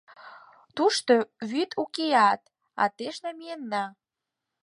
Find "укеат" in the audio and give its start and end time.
1.81-2.41